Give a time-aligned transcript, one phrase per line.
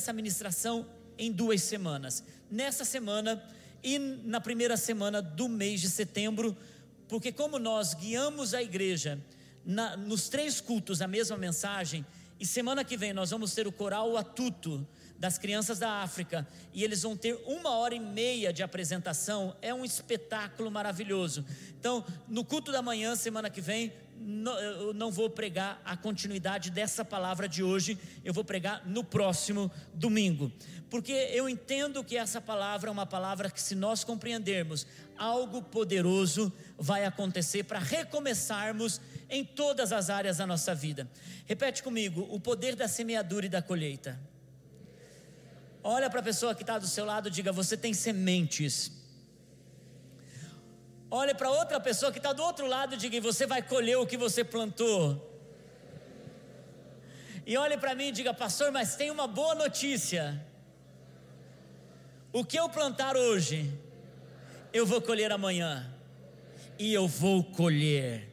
[0.00, 0.86] essa ministração
[1.18, 2.24] em duas semanas.
[2.50, 3.42] Nessa semana
[3.84, 6.56] e na primeira semana do mês de setembro,
[7.06, 9.20] porque como nós guiamos a igreja
[9.64, 12.04] na, nos três cultos a mesma mensagem,
[12.38, 14.86] e semana que vem nós vamos ter o coral Atuto
[15.18, 19.54] das crianças da África e eles vão ter uma hora e meia de apresentação.
[19.60, 21.44] É um espetáculo maravilhoso.
[21.78, 27.04] Então, no culto da manhã, semana que vem, eu não vou pregar a continuidade dessa
[27.04, 30.52] palavra de hoje, eu vou pregar no próximo domingo,
[30.90, 36.52] porque eu entendo que essa palavra é uma palavra que, se nós compreendermos, algo poderoso
[36.78, 41.08] vai acontecer para recomeçarmos em todas as áreas da nossa vida.
[41.46, 44.20] Repete comigo: o poder da semeadura e da colheita.
[45.82, 48.99] Olha para a pessoa que está do seu lado diga: Você tem sementes.
[51.10, 54.06] Olhe para outra pessoa que está do outro lado e diga: Você vai colher o
[54.06, 55.26] que você plantou.
[57.44, 60.46] E olhe para mim e diga: Pastor, mas tem uma boa notícia.
[62.32, 63.76] O que eu plantar hoje,
[64.72, 65.92] eu vou colher amanhã.
[66.78, 68.32] E eu vou colher.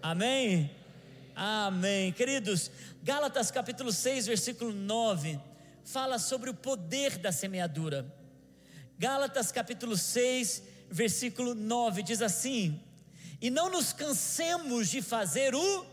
[0.00, 0.70] Amém?
[1.34, 2.12] Amém.
[2.12, 2.70] Queridos,
[3.02, 5.40] Gálatas capítulo 6, versículo 9,
[5.84, 8.06] fala sobre o poder da semeadura.
[8.96, 10.62] Gálatas capítulo 6,
[10.94, 12.80] versículo 9 diz assim:
[13.40, 15.86] E não nos cansemos de fazer o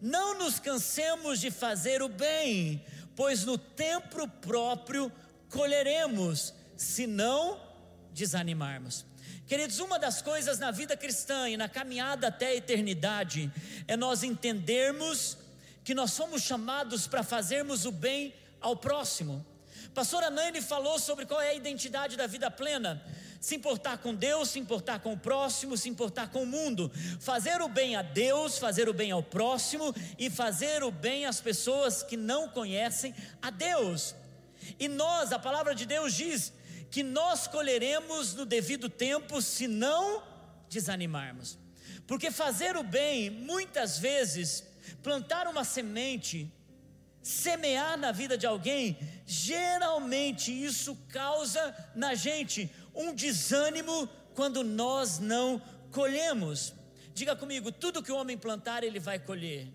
[0.00, 2.84] não nos cansemos de fazer o bem,
[3.16, 5.10] pois no tempo próprio
[5.50, 7.60] colheremos, se não
[8.12, 9.04] desanimarmos.
[9.44, 13.50] Queridos, uma das coisas na vida cristã e na caminhada até a eternidade
[13.88, 15.36] é nós entendermos
[15.82, 19.44] que nós somos chamados para fazermos o bem ao próximo.
[19.92, 23.02] Pastora Nani falou sobre qual é a identidade da vida plena
[23.40, 27.60] se importar com Deus, se importar com o próximo, se importar com o mundo, fazer
[27.60, 32.02] o bem a Deus, fazer o bem ao próximo e fazer o bem às pessoas
[32.02, 34.14] que não conhecem a Deus.
[34.78, 36.52] E nós, a palavra de Deus diz
[36.90, 40.22] que nós colheremos no devido tempo se não
[40.68, 41.58] desanimarmos.
[42.06, 44.64] Porque fazer o bem, muitas vezes,
[45.02, 46.50] plantar uma semente,
[47.22, 55.62] semear na vida de alguém, geralmente isso causa na gente um desânimo quando nós não
[55.92, 56.74] colhemos.
[57.14, 59.68] Diga comigo: tudo que o homem plantar, ele vai colher.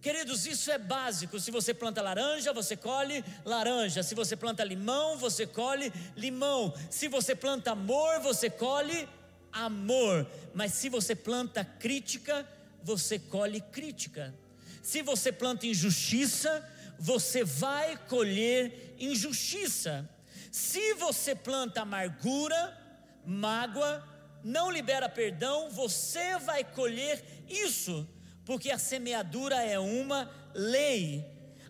[0.00, 1.40] Queridos, isso é básico.
[1.40, 4.04] Se você planta laranja, você colhe laranja.
[4.04, 6.72] Se você planta limão, você colhe limão.
[6.88, 9.08] Se você planta amor, você colhe
[9.50, 10.24] amor.
[10.54, 12.46] Mas se você planta crítica,
[12.84, 14.32] você colhe crítica.
[14.80, 16.64] Se você planta injustiça,
[17.00, 20.08] você vai colher injustiça.
[20.50, 22.76] Se você planta amargura,
[23.24, 24.02] mágoa,
[24.42, 28.08] não libera perdão, você vai colher isso,
[28.44, 31.24] porque a semeadura é uma lei.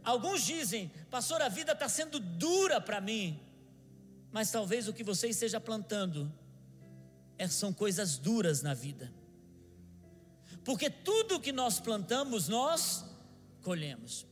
[0.05, 3.41] Alguns dizem, pastor, a vida está sendo dura para mim,
[4.31, 6.33] mas talvez o que você esteja plantando
[7.39, 9.13] é, são coisas duras na vida,
[10.65, 13.05] porque tudo que nós plantamos, nós
[13.63, 14.27] colhemos.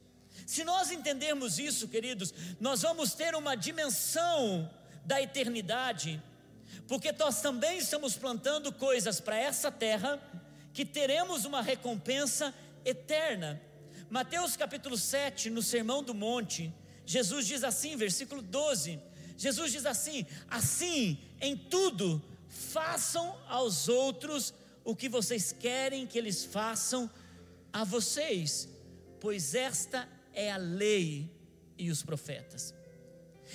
[0.46, 4.70] Se nós entendermos isso, queridos, nós vamos ter uma dimensão
[5.04, 6.22] da eternidade,
[6.88, 10.20] porque nós também estamos plantando coisas para essa terra
[10.72, 13.60] que teremos uma recompensa eterna.
[14.10, 16.72] Mateus capítulo 7, no Sermão do Monte,
[17.06, 19.00] Jesus diz assim, versículo 12:
[19.36, 26.44] Jesus diz assim: Assim, em tudo, façam aos outros o que vocês querem que eles
[26.44, 27.10] façam
[27.72, 28.68] a vocês,
[29.20, 31.30] pois esta é a lei
[31.78, 32.74] e os profetas.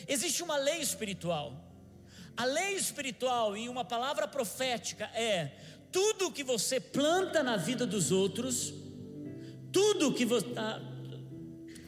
[0.08, 1.66] Existe uma lei espiritual.
[2.36, 5.52] A lei espiritual e uma palavra profética é
[5.92, 8.74] tudo que você planta na vida dos outros,
[9.72, 10.82] tudo que você está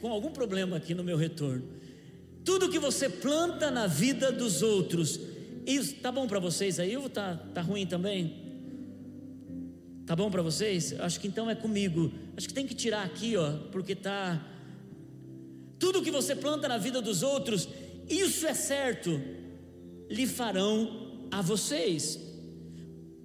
[0.00, 1.66] com algum problema aqui no meu retorno,
[2.44, 5.20] tudo que você planta na vida dos outros,
[5.64, 8.42] isso tá bom para vocês aí ou tá, tá ruim também?
[10.04, 10.98] Tá bom para vocês?
[10.98, 12.12] Acho que então é comigo.
[12.36, 14.44] Acho que tem que tirar aqui, ó, porque tá
[15.82, 17.68] tudo que você planta na vida dos outros,
[18.08, 19.20] isso é certo,
[20.08, 22.20] lhe farão a vocês,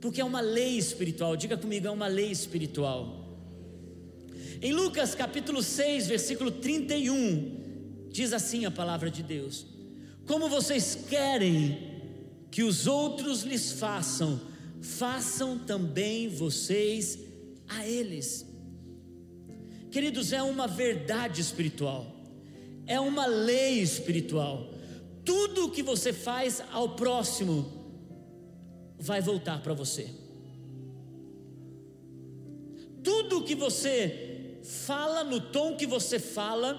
[0.01, 3.27] porque é uma lei espiritual, diga comigo, é uma lei espiritual.
[4.59, 9.67] Em Lucas capítulo 6, versículo 31, diz assim a palavra de Deus:
[10.25, 11.77] Como vocês querem
[12.49, 14.41] que os outros lhes façam,
[14.81, 17.19] façam também vocês
[17.67, 18.47] a eles.
[19.91, 22.16] Queridos, é uma verdade espiritual
[22.87, 24.73] é uma lei espiritual.
[25.23, 27.69] Tudo que você faz ao próximo
[28.97, 30.09] vai voltar para você.
[33.03, 36.77] Tudo que você fala no tom que você fala,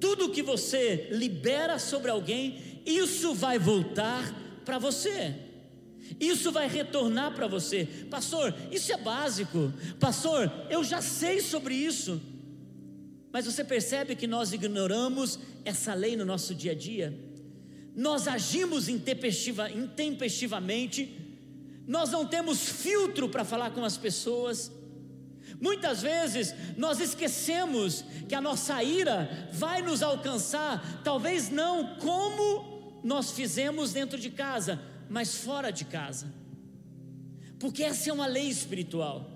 [0.00, 4.34] tudo que você libera sobre alguém, isso vai voltar
[4.64, 5.34] para você.
[6.20, 7.86] Isso vai retornar para você.
[8.10, 9.72] Pastor, isso é básico.
[9.98, 12.20] Pastor, eu já sei sobre isso.
[13.34, 17.12] Mas você percebe que nós ignoramos essa lei no nosso dia a dia?
[17.92, 21.18] Nós agimos intempestiva, intempestivamente,
[21.84, 24.70] nós não temos filtro para falar com as pessoas.
[25.60, 33.32] Muitas vezes nós esquecemos que a nossa ira vai nos alcançar, talvez não como nós
[33.32, 34.80] fizemos dentro de casa,
[35.10, 36.32] mas fora de casa,
[37.58, 39.28] porque essa é uma lei espiritual.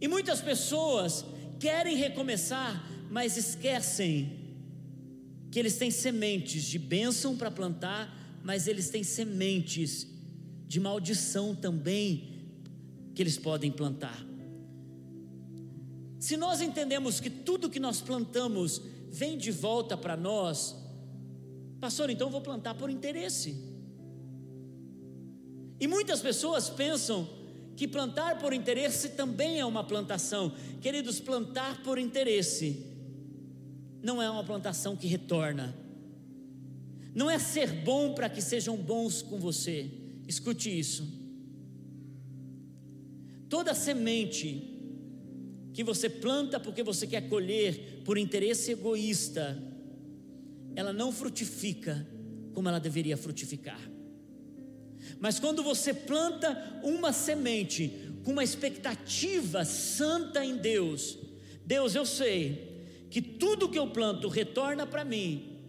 [0.00, 1.24] E muitas pessoas
[1.64, 4.38] querem recomeçar, mas esquecem
[5.50, 10.06] que eles têm sementes de bênção para plantar, mas eles têm sementes
[10.66, 12.50] de maldição também
[13.14, 14.26] que eles podem plantar.
[16.20, 20.76] Se nós entendemos que tudo que nós plantamos vem de volta para nós,
[21.80, 23.56] pastor, então vou plantar por interesse.
[25.80, 27.26] E muitas pessoas pensam
[27.76, 30.52] que plantar por interesse também é uma plantação.
[30.80, 32.86] Queridos, plantar por interesse
[34.02, 35.74] não é uma plantação que retorna.
[37.14, 39.90] Não é ser bom para que sejam bons com você.
[40.26, 41.08] Escute isso.
[43.48, 44.70] Toda semente
[45.72, 49.60] que você planta porque você quer colher por interesse egoísta,
[50.76, 52.06] ela não frutifica
[52.52, 53.93] como ela deveria frutificar.
[55.24, 61.16] Mas quando você planta uma semente com uma expectativa santa em Deus,
[61.64, 65.62] Deus, eu sei que tudo que eu planto retorna para mim,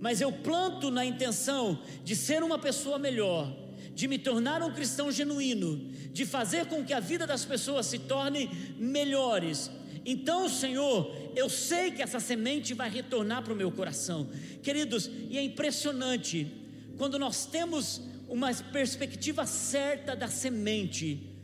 [0.00, 3.56] mas eu planto na intenção de ser uma pessoa melhor,
[3.94, 8.00] de me tornar um cristão genuíno, de fazer com que a vida das pessoas se
[8.00, 9.70] torne melhores.
[10.04, 14.28] Então, Senhor, eu sei que essa semente vai retornar para o meu coração,
[14.60, 16.52] queridos, e é impressionante
[16.98, 21.36] quando nós temos uma perspectiva certa da semente,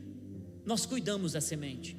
[0.65, 1.97] nós cuidamos da semente.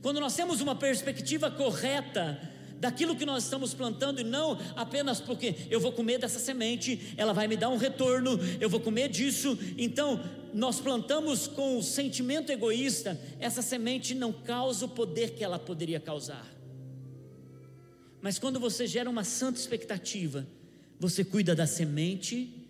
[0.00, 2.40] Quando nós temos uma perspectiva correta
[2.80, 7.34] daquilo que nós estamos plantando e não apenas porque eu vou comer dessa semente, ela
[7.34, 9.58] vai me dar um retorno, eu vou comer disso.
[9.76, 10.22] Então,
[10.54, 16.00] nós plantamos com o sentimento egoísta, essa semente não causa o poder que ela poderia
[16.00, 16.50] causar.
[18.22, 20.46] Mas quando você gera uma santa expectativa,
[20.98, 22.63] você cuida da semente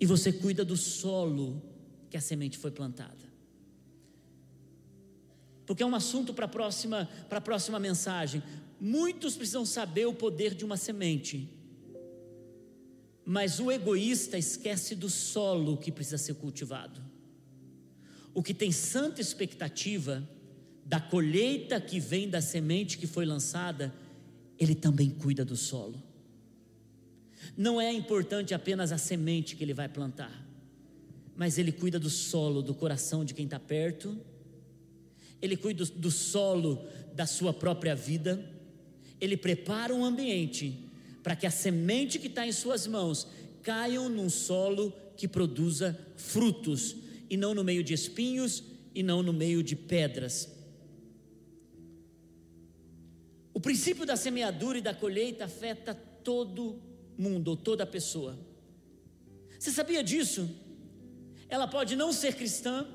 [0.00, 1.62] e você cuida do solo
[2.10, 3.28] que a semente foi plantada.
[5.66, 8.42] Porque é um assunto para a próxima, para a próxima mensagem.
[8.80, 11.48] Muitos precisam saber o poder de uma semente.
[13.24, 17.02] Mas o egoísta esquece do solo que precisa ser cultivado.
[18.32, 20.26] O que tem santa expectativa
[20.86, 23.94] da colheita que vem da semente que foi lançada,
[24.58, 26.02] ele também cuida do solo.
[27.56, 30.46] Não é importante apenas a semente que ele vai plantar,
[31.36, 34.16] mas ele cuida do solo, do coração de quem está perto,
[35.40, 38.44] ele cuida do solo da sua própria vida,
[39.20, 40.88] ele prepara um ambiente
[41.22, 43.26] para que a semente que está em suas mãos
[43.62, 46.96] caiam num solo que produza frutos,
[47.28, 48.62] e não no meio de espinhos
[48.94, 50.48] e não no meio de pedras.
[53.52, 56.80] O princípio da semeadura e da colheita afeta todo
[57.18, 58.38] mundo ou toda pessoa.
[59.58, 60.48] Você sabia disso?
[61.48, 62.86] Ela pode não ser cristã,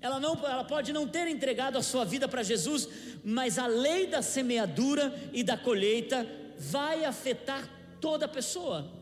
[0.00, 2.88] ela, não, ela pode não ter entregado a sua vida para Jesus,
[3.24, 6.26] mas a lei da semeadura e da colheita
[6.58, 7.68] vai afetar
[8.00, 8.98] toda pessoa.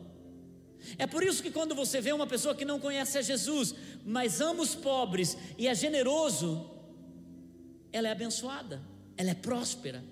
[0.97, 3.73] É por isso que quando você vê uma pessoa que não conhece a Jesus,
[4.05, 6.69] mas ama os pobres e é generoso,
[7.91, 8.81] ela é abençoada,
[9.15, 10.03] ela é próspera.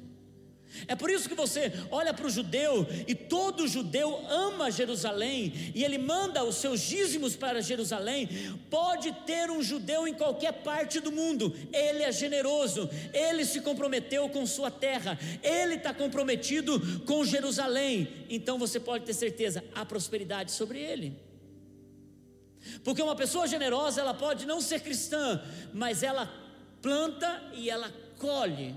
[0.88, 5.84] É por isso que você olha para o judeu e todo judeu ama Jerusalém e
[5.84, 8.28] ele manda os seus dízimos para Jerusalém.
[8.70, 14.28] Pode ter um judeu em qualquer parte do mundo, ele é generoso, ele se comprometeu
[14.30, 18.26] com sua terra, ele está comprometido com Jerusalém.
[18.30, 21.26] Então você pode ter certeza, há prosperidade sobre ele.
[22.84, 25.42] Porque uma pessoa generosa, ela pode não ser cristã,
[25.74, 26.32] mas ela
[26.82, 28.76] planta e ela colhe.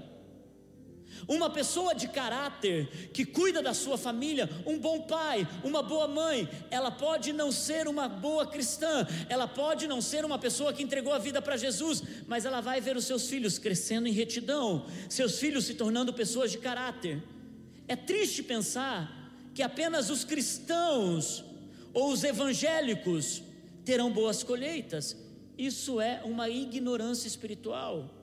[1.26, 6.48] Uma pessoa de caráter que cuida da sua família, um bom pai, uma boa mãe,
[6.70, 11.12] ela pode não ser uma boa cristã, ela pode não ser uma pessoa que entregou
[11.12, 15.38] a vida para Jesus, mas ela vai ver os seus filhos crescendo em retidão, seus
[15.38, 17.22] filhos se tornando pessoas de caráter.
[17.86, 21.44] É triste pensar que apenas os cristãos
[21.92, 23.42] ou os evangélicos
[23.84, 25.16] terão boas colheitas.
[25.56, 28.17] Isso é uma ignorância espiritual.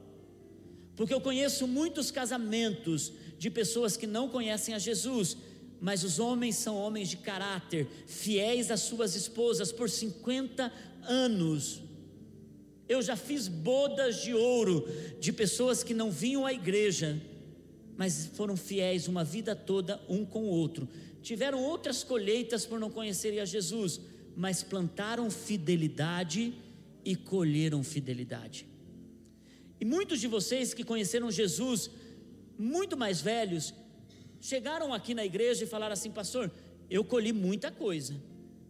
[0.96, 5.38] Porque eu conheço muitos casamentos de pessoas que não conhecem a Jesus,
[5.82, 10.72] mas os homens são homens de caráter, fiéis às suas esposas por 50
[11.04, 11.82] anos.
[12.88, 14.88] Eu já fiz bodas de ouro
[15.20, 17.20] de pessoas que não vinham à igreja,
[17.98, 20.88] mas foram fiéis uma vida toda um com o outro.
[21.22, 24.00] Tiveram outras colheitas por não conhecerem a Jesus,
[24.36, 26.54] mas plantaram fidelidade
[27.04, 28.68] e colheram fidelidade.
[29.80, 31.90] E muitos de vocês que conheceram Jesus
[32.58, 33.74] muito mais velhos
[34.40, 36.52] chegaram aqui na igreja e falaram assim: Pastor,
[36.90, 38.16] eu colhi muita coisa,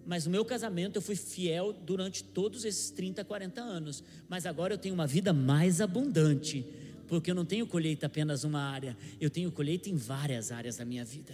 [0.05, 4.73] mas no meu casamento eu fui fiel durante todos esses 30, 40 anos, mas agora
[4.73, 6.65] eu tenho uma vida mais abundante,
[7.07, 10.85] porque eu não tenho colheita apenas uma área, eu tenho colheita em várias áreas da
[10.85, 11.33] minha vida.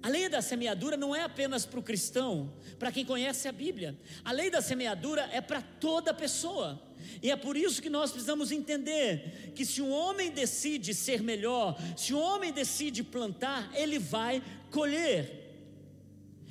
[0.00, 3.98] A lei da semeadura não é apenas para o cristão, para quem conhece a Bíblia.
[4.24, 6.80] A lei da semeadura é para toda pessoa.
[7.22, 11.78] E é por isso que nós precisamos entender que se um homem decide ser melhor,
[11.96, 15.38] se um homem decide plantar, ele vai colher.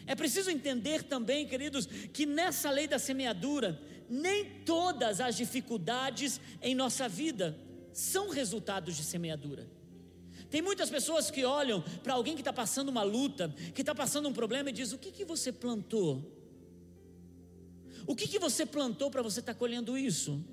[0.06, 6.74] É preciso entender também, queridos, que nessa lei da semeadura, nem todas as dificuldades em
[6.74, 7.58] nossa vida
[7.92, 9.68] são resultados de semeadura.
[10.50, 14.30] Tem muitas pessoas que olham para alguém que está passando uma luta, que está passando
[14.30, 16.37] um problema e diz: O que, que você plantou?
[18.06, 20.44] O que, que você plantou para você estar tá colhendo isso?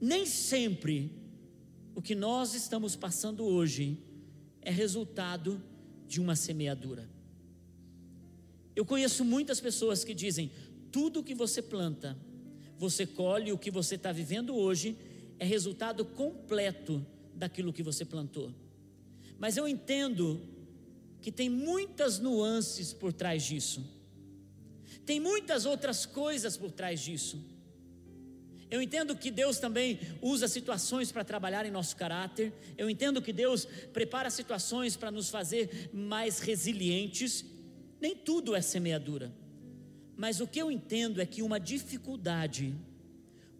[0.00, 1.12] Nem sempre
[1.94, 3.98] o que nós estamos passando hoje
[4.60, 5.62] é resultado
[6.06, 7.08] de uma semeadura.
[8.74, 10.50] Eu conheço muitas pessoas que dizem:
[10.90, 12.16] tudo que você planta,
[12.76, 14.96] você colhe, o que você está vivendo hoje
[15.38, 18.52] é resultado completo daquilo que você plantou.
[19.38, 20.40] Mas eu entendo
[21.20, 23.82] que tem muitas nuances por trás disso,
[25.04, 27.42] tem muitas outras coisas por trás disso.
[28.70, 32.52] Eu entendo que Deus também usa situações para trabalhar em nosso caráter.
[32.76, 37.44] Eu entendo que Deus prepara situações para nos fazer mais resilientes.
[38.00, 39.32] Nem tudo é semeadura.
[40.16, 42.74] Mas o que eu entendo é que uma dificuldade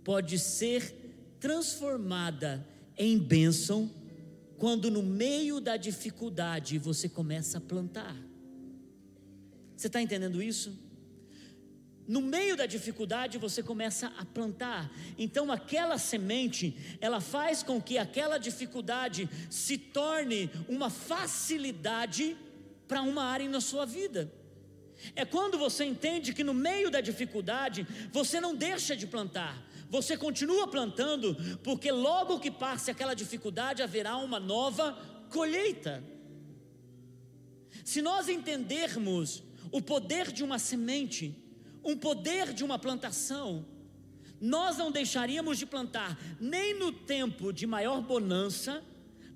[0.03, 3.91] pode ser transformada em bênção
[4.59, 8.17] quando no meio da dificuldade você começa a plantar.
[9.77, 10.84] Você está entendendo isso?
[12.07, 14.91] No meio da dificuldade você começa a plantar.
[15.19, 22.37] Então aquela semente, ela faz com que aquela dificuldade se torne uma facilidade
[22.87, 24.31] para uma área na sua vida.
[25.17, 30.17] É quando você entende que no meio da dificuldade você não deixa de plantar, você
[30.17, 34.93] continua plantando, porque logo que passe aquela dificuldade haverá uma nova
[35.31, 36.05] colheita.
[37.85, 41.44] Se nós entendermos o poder de uma semente,
[41.85, 43.65] um poder de uma plantação,
[44.41, 48.83] nós não deixaríamos de plantar nem no tempo de maior bonança,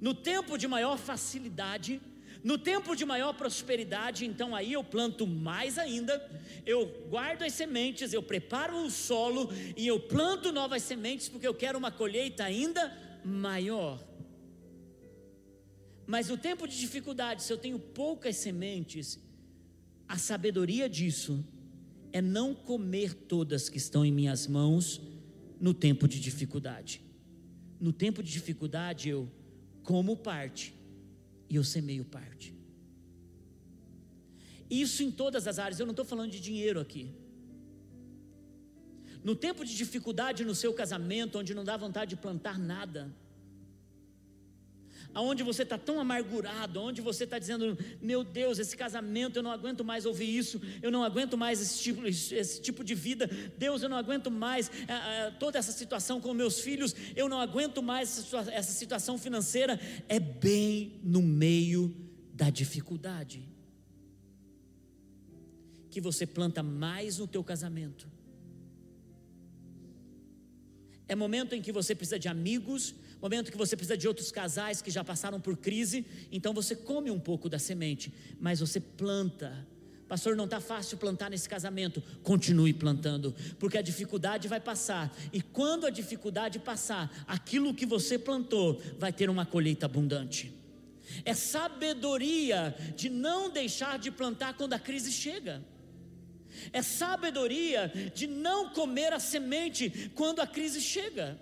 [0.00, 2.00] no tempo de maior facilidade,
[2.42, 6.24] no tempo de maior prosperidade, então aí eu planto mais ainda,
[6.64, 11.54] eu guardo as sementes, eu preparo o solo e eu planto novas sementes porque eu
[11.54, 14.02] quero uma colheita ainda maior.
[16.06, 19.18] Mas no tempo de dificuldade, se eu tenho poucas sementes,
[20.08, 21.44] a sabedoria disso
[22.18, 25.00] é não comer todas que estão em minhas mãos
[25.60, 27.00] no tempo de dificuldade.
[27.80, 29.30] No tempo de dificuldade eu
[29.84, 30.74] como parte
[31.48, 32.54] e eu semeio parte.
[34.68, 37.10] Isso em todas as áreas, eu não estou falando de dinheiro aqui.
[39.22, 43.14] No tempo de dificuldade no seu casamento, onde não dá vontade de plantar nada,
[45.18, 49.50] aonde você está tão amargurado, onde você está dizendo, meu Deus, esse casamento, eu não
[49.50, 53.82] aguento mais ouvir isso, eu não aguento mais esse tipo, esse tipo de vida, Deus,
[53.82, 58.16] eu não aguento mais é, toda essa situação com meus filhos, eu não aguento mais
[58.16, 61.92] essa, essa situação financeira, é bem no meio
[62.32, 63.42] da dificuldade
[65.90, 68.06] que você planta mais no teu casamento.
[71.08, 74.80] É momento em que você precisa de amigos, momento que você precisa de outros casais
[74.80, 79.66] que já passaram por crise, então você come um pouco da semente, mas você planta.
[80.08, 82.02] Pastor, não está fácil plantar nesse casamento.
[82.22, 85.14] Continue plantando, porque a dificuldade vai passar.
[85.32, 90.52] E quando a dificuldade passar, aquilo que você plantou vai ter uma colheita abundante.
[91.24, 95.62] É sabedoria de não deixar de plantar quando a crise chega.
[96.72, 101.38] É sabedoria de não comer a semente quando a crise chega.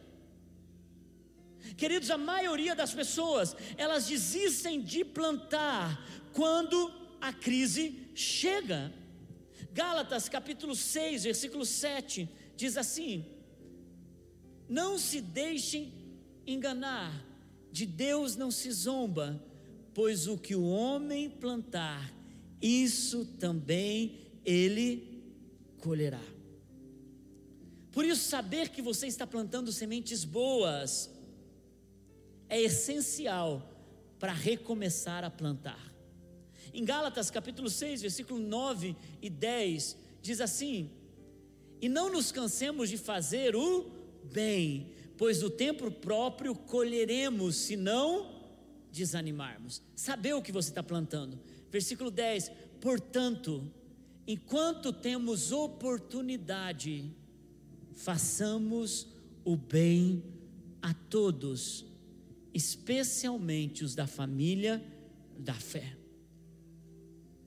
[1.76, 8.92] Queridos, a maioria das pessoas, elas desistem de plantar quando a crise chega.
[9.72, 13.24] Gálatas capítulo 6, versículo 7, diz assim:
[14.68, 15.92] Não se deixem
[16.46, 17.24] enganar,
[17.70, 19.42] de Deus não se zomba,
[19.92, 22.12] pois o que o homem plantar,
[22.60, 25.22] isso também ele
[25.78, 26.22] colherá.
[27.92, 31.10] Por isso, saber que você está plantando sementes boas
[32.48, 33.62] é essencial
[34.18, 35.94] para recomeçar a plantar.
[36.72, 40.90] Em Gálatas capítulo 6, versículo 9 e 10, diz assim:
[41.80, 43.90] E não nos cansemos de fazer o
[44.24, 48.34] bem, pois o tempo próprio colheremos, se não
[48.92, 49.82] desanimarmos.
[49.94, 51.38] Saber o que você está plantando.
[51.70, 52.50] Versículo 10:
[52.80, 53.70] Portanto,
[54.26, 57.10] enquanto temos oportunidade,
[57.94, 59.08] façamos
[59.44, 60.22] o bem
[60.82, 61.84] a todos,
[62.56, 64.82] especialmente os da família
[65.38, 65.94] da fé.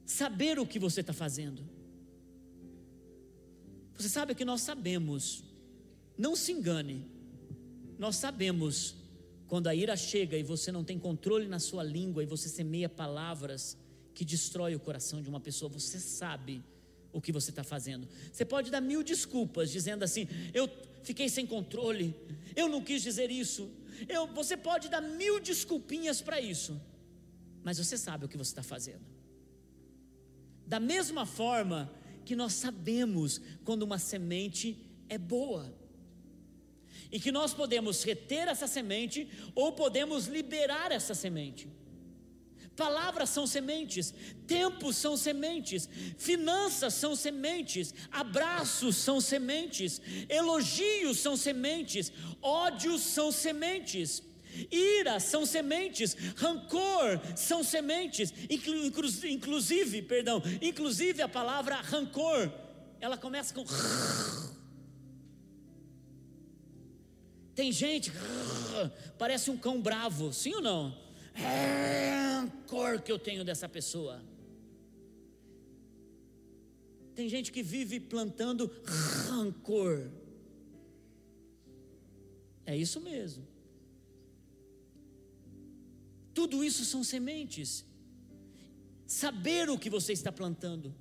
[0.06, 1.68] Saber o que você está fazendo.
[3.98, 5.44] Você sabe que nós sabemos,
[6.18, 7.06] não se engane,
[7.98, 8.96] nós sabemos
[9.48, 12.88] quando a ira chega e você não tem controle na sua língua e você semeia
[12.88, 13.76] palavras
[14.14, 16.64] que destrói o coração de uma pessoa, você sabe
[17.12, 18.08] o que você está fazendo.
[18.32, 20.70] Você pode dar mil desculpas, dizendo assim: eu
[21.02, 22.16] fiquei sem controle,
[22.56, 23.70] eu não quis dizer isso.
[24.08, 26.80] Eu, você pode dar mil desculpinhas para isso,
[27.64, 29.06] mas você sabe o que você está fazendo.
[30.66, 31.92] Da mesma forma
[32.24, 34.78] que nós sabemos quando uma semente
[35.08, 35.74] é boa,
[37.12, 41.68] e que nós podemos reter essa semente ou podemos liberar essa semente.
[42.80, 44.14] Palavras são sementes,
[44.48, 52.10] tempos são sementes, finanças são sementes, abraços são sementes, elogios são sementes,
[52.42, 54.24] ódios são sementes.
[54.72, 62.50] Ira são sementes, rancor são sementes, inclusive, perdão, inclusive a palavra rancor,
[63.02, 63.66] ela começa com
[67.54, 68.10] Tem gente,
[69.18, 70.98] parece um cão bravo, sim ou não?
[72.98, 74.24] Que eu tenho dessa pessoa.
[77.14, 78.72] Tem gente que vive plantando
[79.28, 80.10] rancor.
[82.66, 83.46] É isso mesmo.
[86.34, 87.86] Tudo isso são sementes.
[89.06, 90.96] Saber o que você está plantando,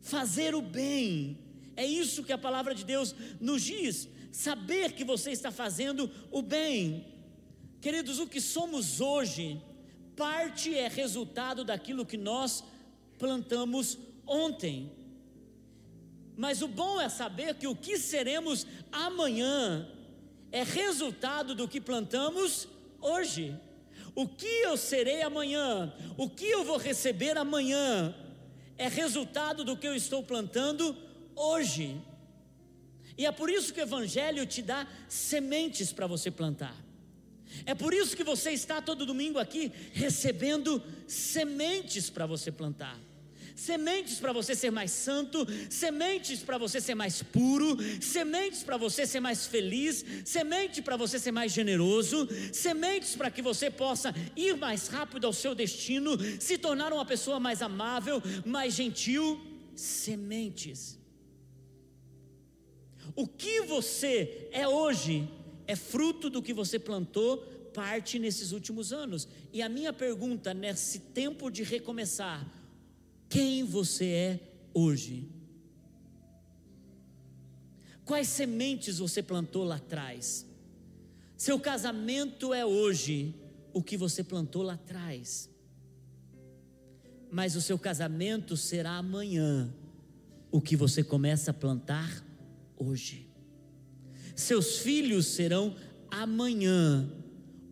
[0.00, 1.38] fazer o bem,
[1.76, 4.08] é isso que a palavra de Deus nos diz.
[4.32, 7.06] Saber que você está fazendo o bem.
[7.80, 9.62] Queridos, o que somos hoje,
[10.18, 12.64] parte é resultado daquilo que nós
[13.16, 14.90] plantamos ontem.
[16.36, 19.88] Mas o bom é saber que o que seremos amanhã
[20.50, 22.66] é resultado do que plantamos
[23.00, 23.56] hoje.
[24.12, 28.12] O que eu serei amanhã, o que eu vou receber amanhã,
[28.76, 30.96] é resultado do que eu estou plantando
[31.36, 32.00] hoje.
[33.16, 36.87] E é por isso que o Evangelho te dá sementes para você plantar.
[37.66, 42.98] É por isso que você está todo domingo aqui recebendo sementes para você plantar.
[43.58, 49.04] Sementes para você ser mais santo, sementes para você ser mais puro, sementes para você
[49.04, 54.56] ser mais feliz, semente para você ser mais generoso, sementes para que você possa ir
[54.56, 59.44] mais rápido ao seu destino, se tornar uma pessoa mais amável, mais gentil.
[59.74, 60.96] Sementes.
[63.16, 65.28] O que você é hoje
[65.68, 67.36] é fruto do que você plantou
[67.74, 69.28] parte nesses últimos anos.
[69.52, 72.50] E a minha pergunta nesse tempo de recomeçar:
[73.28, 74.40] quem você é
[74.72, 75.28] hoje?
[78.04, 80.46] Quais sementes você plantou lá atrás?
[81.36, 83.34] Seu casamento é hoje
[83.74, 85.50] o que você plantou lá atrás.
[87.30, 89.70] Mas o seu casamento será amanhã
[90.50, 92.24] o que você começa a plantar
[92.78, 93.27] hoje.
[94.38, 95.74] Seus filhos serão
[96.08, 97.10] amanhã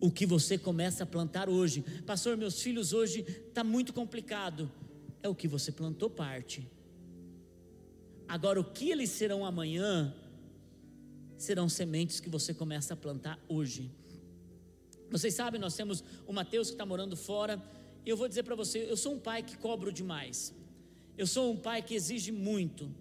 [0.01, 1.81] o que você começa a plantar hoje.
[2.05, 4.69] Pastor, meus filhos hoje está muito complicado.
[5.23, 6.69] É o que você plantou parte.
[8.27, 10.13] Agora, o que eles serão amanhã
[11.37, 13.89] serão sementes que você começa a plantar hoje.
[15.09, 17.63] Vocês sabem, nós temos o Mateus que está morando fora.
[18.05, 20.53] E eu vou dizer para você: eu sou um pai que cobro demais.
[21.17, 22.93] Eu sou um pai que exige muito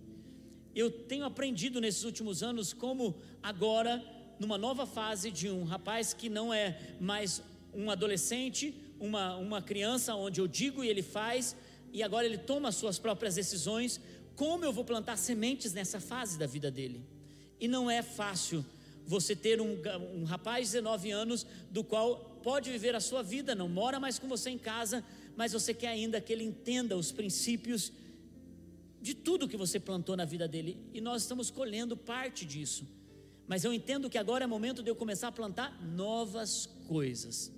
[0.77, 4.05] eu tenho aprendido nesses últimos anos como agora,
[4.39, 10.15] numa nova fase de um rapaz que não é mais um adolescente, uma, uma criança
[10.15, 11.57] onde eu digo e ele faz,
[11.95, 13.99] e agora ele toma as suas próprias decisões,
[14.35, 17.03] como eu vou plantar sementes nessa fase da vida dele.
[17.59, 18.63] E não é fácil
[19.07, 19.79] você ter um,
[20.15, 24.19] um rapaz de 19 anos, do qual pode viver a sua vida, não mora mais
[24.19, 25.03] com você em casa,
[25.35, 27.93] mas você quer ainda que ele entenda os princípios
[29.07, 32.85] de tudo que você plantou na vida dele, e nós estamos colhendo parte disso.
[33.47, 37.53] Mas eu entendo que agora é momento de eu começar a plantar novas coisas.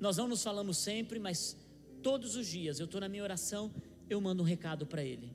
[0.00, 1.54] Nós não nos falamos sempre, mas
[2.02, 3.70] todos os dias eu estou na minha oração,
[4.08, 5.28] eu mando um recado para ele.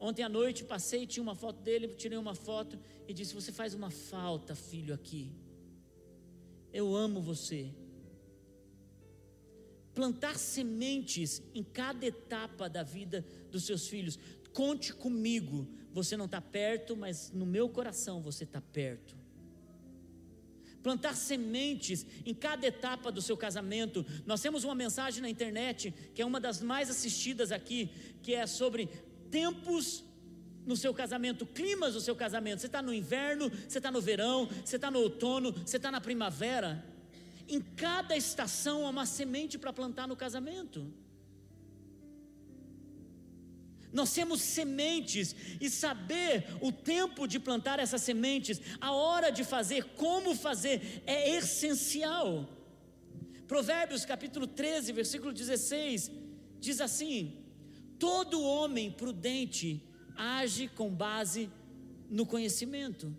[0.00, 3.74] Ontem à noite passei, tinha uma foto dele, tirei uma foto e disse: Você faz
[3.74, 5.30] uma falta, filho, aqui.
[6.72, 7.70] Eu amo você.
[10.00, 14.18] Plantar sementes em cada etapa da vida dos seus filhos.
[14.50, 15.68] Conte comigo.
[15.92, 19.14] Você não está perto, mas no meu coração você está perto
[20.82, 24.02] plantar sementes em cada etapa do seu casamento.
[24.24, 27.90] Nós temos uma mensagem na internet, que é uma das mais assistidas aqui,
[28.22, 28.88] que é sobre
[29.30, 30.02] tempos
[30.64, 32.60] no seu casamento, climas do seu casamento.
[32.60, 36.00] Você está no inverno, você está no verão, você está no outono, você está na
[36.00, 36.82] primavera.
[37.50, 40.80] Em cada estação há uma semente para plantar no casamento.
[43.92, 49.82] Nós temos sementes e saber o tempo de plantar essas sementes, a hora de fazer,
[49.96, 52.48] como fazer, é essencial.
[53.48, 56.08] Provérbios capítulo 13, versículo 16,
[56.60, 57.44] diz assim:
[57.98, 59.82] Todo homem prudente
[60.16, 61.50] age com base
[62.08, 63.12] no conhecimento.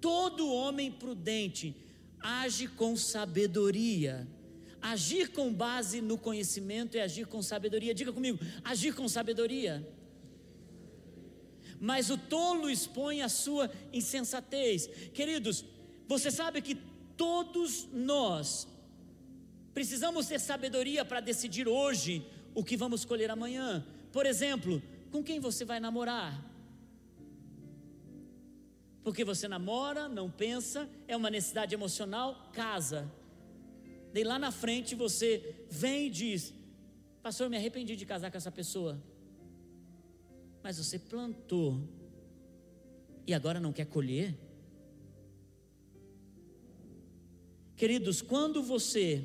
[0.00, 1.76] Todo homem prudente
[2.20, 4.26] age com sabedoria.
[4.80, 7.94] Agir com base no conhecimento é agir com sabedoria.
[7.94, 9.86] Diga comigo, agir com sabedoria.
[11.80, 14.86] Mas o tolo expõe a sua insensatez.
[15.12, 15.64] Queridos,
[16.06, 16.76] você sabe que
[17.16, 18.68] todos nós
[19.74, 22.24] precisamos ter sabedoria para decidir hoje
[22.54, 23.84] o que vamos colher amanhã.
[24.12, 26.55] Por exemplo, com quem você vai namorar?
[29.06, 33.08] Porque você namora, não pensa, é uma necessidade emocional, casa.
[34.12, 36.52] Daí lá na frente você vem e diz:
[37.22, 39.00] Pastor, me arrependi de casar com essa pessoa.
[40.60, 41.88] Mas você plantou
[43.24, 44.36] e agora não quer colher?
[47.76, 49.22] Queridos, quando você,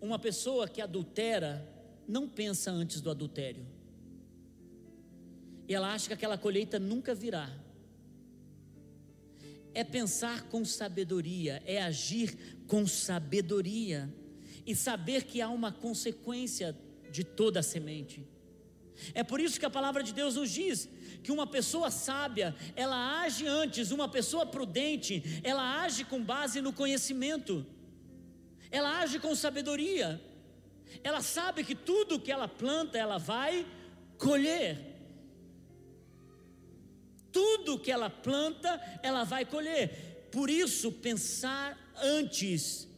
[0.00, 1.70] uma pessoa que adultera,
[2.08, 3.66] não pensa antes do adultério,
[5.68, 7.68] e ela acha que aquela colheita nunca virá
[9.74, 14.12] é pensar com sabedoria, é agir com sabedoria
[14.66, 16.76] e saber que há uma consequência
[17.10, 18.26] de toda a semente.
[19.14, 20.88] É por isso que a palavra de Deus nos diz
[21.22, 26.72] que uma pessoa sábia, ela age antes, uma pessoa prudente, ela age com base no
[26.72, 27.66] conhecimento,
[28.70, 30.20] ela age com sabedoria,
[31.02, 33.66] ela sabe que tudo que ela planta, ela vai
[34.18, 34.89] colher
[37.32, 40.28] tudo que ela planta, ela vai colher.
[40.30, 42.88] Por isso, pensar antes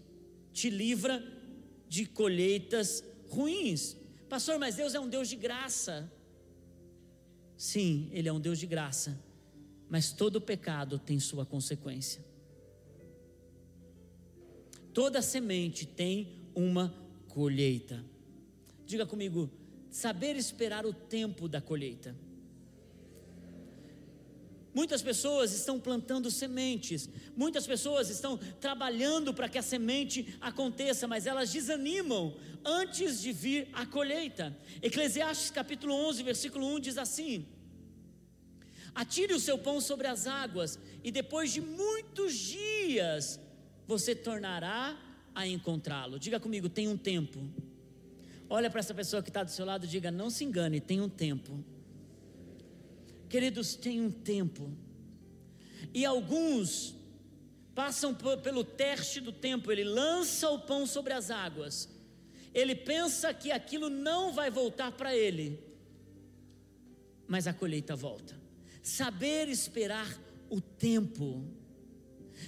[0.52, 1.22] te livra
[1.88, 3.96] de colheitas ruins.
[4.28, 6.10] Pastor, mas Deus é um Deus de graça.
[7.56, 9.18] Sim, Ele é um Deus de graça,
[9.88, 12.24] mas todo pecado tem sua consequência.
[14.92, 16.94] Toda semente tem uma
[17.28, 18.04] colheita.
[18.84, 19.50] Diga comigo,
[19.90, 22.14] saber esperar o tempo da colheita.
[24.74, 31.26] Muitas pessoas estão plantando sementes, muitas pessoas estão trabalhando para que a semente aconteça, mas
[31.26, 34.56] elas desanimam antes de vir a colheita.
[34.80, 37.46] Eclesiastes capítulo 11, versículo 1 diz assim:
[38.94, 43.38] Atire o seu pão sobre as águas, e depois de muitos dias
[43.86, 44.98] você tornará
[45.34, 46.18] a encontrá-lo.
[46.18, 47.40] Diga comigo, tem um tempo.
[48.48, 51.00] Olha para essa pessoa que está do seu lado e diga: Não se engane, tem
[51.00, 51.62] um tempo.
[53.32, 54.70] Queridos, tem um tempo,
[55.94, 56.94] e alguns
[57.74, 61.88] passam pelo teste do tempo, ele lança o pão sobre as águas,
[62.52, 65.58] ele pensa que aquilo não vai voltar para ele,
[67.26, 68.38] mas a colheita volta.
[68.82, 70.14] Saber esperar
[70.50, 71.42] o tempo,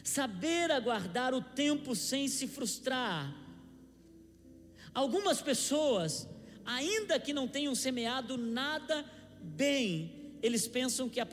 [0.05, 3.35] saber aguardar o tempo sem se frustrar.
[4.92, 6.29] Algumas pessoas,
[6.62, 9.03] ainda que não tenham semeado nada
[9.40, 11.25] bem, eles pensam que,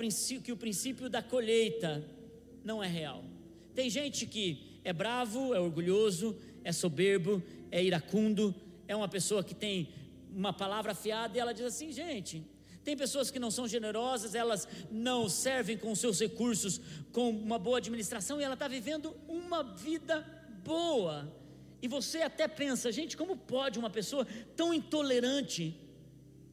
[0.41, 2.02] que o princípio da colheita
[2.63, 3.26] não é real.
[3.76, 8.56] Tem gente que é bravo, é orgulhoso, é soberbo, é iracundo,
[8.88, 9.89] é uma pessoa que tem
[10.34, 12.41] uma palavra afiada e ela diz assim, gente.
[12.86, 16.80] Tem pessoas que não são generosas, elas não servem com seus recursos
[17.12, 20.26] com uma boa administração e ela está vivendo uma vida
[20.63, 21.30] boa.
[21.82, 25.76] E você até pensa, gente, como pode uma pessoa tão intolerante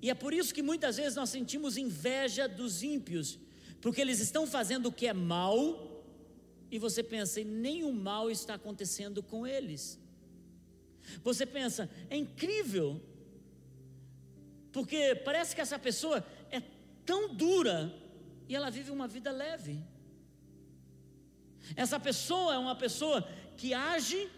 [0.01, 3.39] e é por isso que muitas vezes nós sentimos inveja dos ímpios,
[3.81, 6.05] porque eles estão fazendo o que é mal,
[6.71, 9.99] e você pensa, e nenhum mal está acontecendo com eles.
[11.23, 13.01] Você pensa, é incrível,
[14.73, 16.61] porque parece que essa pessoa é
[17.05, 17.93] tão dura,
[18.49, 19.83] e ela vive uma vida leve.
[21.77, 24.31] Essa pessoa é uma pessoa que age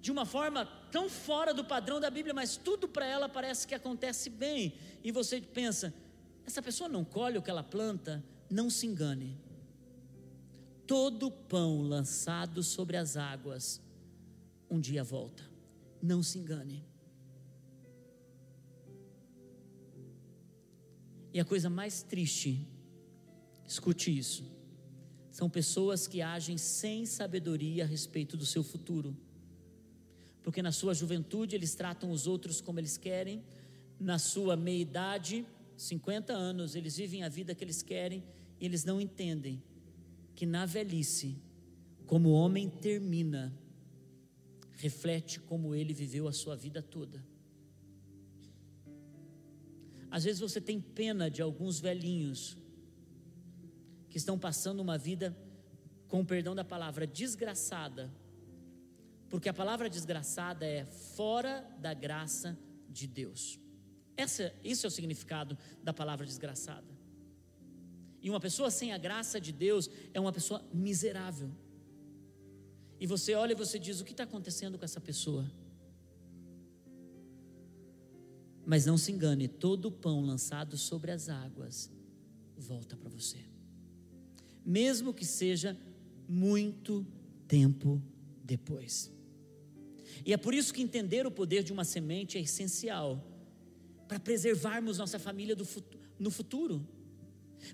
[0.00, 3.74] de uma forma tão fora do padrão da Bíblia, mas tudo para ela parece que
[3.74, 4.74] acontece bem.
[5.02, 5.94] E você pensa:
[6.46, 8.22] essa pessoa não colhe o que ela planta?
[8.50, 9.38] Não se engane.
[10.86, 13.80] Todo pão lançado sobre as águas
[14.68, 15.44] um dia volta.
[16.02, 16.84] Não se engane.
[21.32, 22.66] E a coisa mais triste,
[23.64, 24.50] escute isso,
[25.30, 29.16] são pessoas que agem sem sabedoria a respeito do seu futuro.
[30.50, 33.40] Porque na sua juventude eles tratam os outros como eles querem,
[34.00, 38.24] na sua meia-idade, 50 anos, eles vivem a vida que eles querem
[38.60, 39.62] e eles não entendem
[40.34, 41.38] que na velhice,
[42.04, 43.56] como o homem termina,
[44.72, 47.24] reflete como ele viveu a sua vida toda.
[50.10, 52.58] Às vezes você tem pena de alguns velhinhos
[54.08, 55.32] que estão passando uma vida,
[56.08, 58.12] com o perdão da palavra, desgraçada,
[59.30, 63.60] porque a palavra desgraçada é fora da graça de Deus.
[64.16, 66.92] Essa, isso é o significado da palavra desgraçada.
[68.20, 71.50] E uma pessoa sem a graça de Deus é uma pessoa miserável.
[72.98, 75.50] E você olha e você diz: o que está acontecendo com essa pessoa?
[78.66, 81.90] Mas não se engane, todo pão lançado sobre as águas
[82.56, 83.38] volta para você,
[84.64, 85.74] mesmo que seja
[86.28, 87.06] muito
[87.48, 88.02] tempo
[88.44, 89.10] depois.
[90.24, 93.24] E é por isso que entender o poder de uma semente é essencial
[94.08, 95.56] para preservarmos nossa família
[96.18, 96.86] no futuro,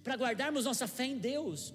[0.04, 1.74] para guardarmos nossa fé em Deus.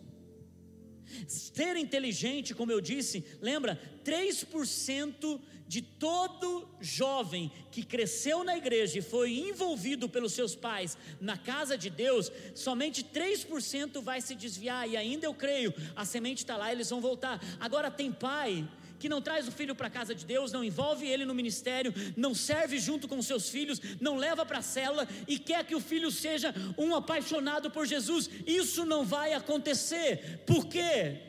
[1.28, 3.80] Ser inteligente, como eu disse, lembra?
[4.06, 11.38] 3% de todo jovem que cresceu na igreja e foi envolvido pelos seus pais na
[11.38, 16.58] casa de Deus, somente 3% vai se desviar, e ainda eu creio, a semente está
[16.58, 17.42] lá, eles vão voltar.
[17.60, 18.68] Agora tem pai
[19.02, 21.92] que não traz o filho para a casa de Deus, não envolve ele no ministério,
[22.16, 25.82] não serve junto com seus filhos, não leva para a cela e quer que o
[25.82, 28.30] filho seja um apaixonado por Jesus.
[28.46, 30.44] Isso não vai acontecer.
[30.46, 31.20] Por quê?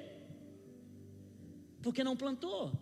[1.82, 2.72] Porque não plantou